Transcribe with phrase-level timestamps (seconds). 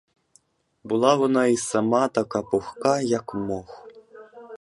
[0.83, 3.87] Була вона й сама така пухка, як мох.